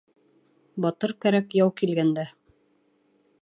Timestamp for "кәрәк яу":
1.25-1.75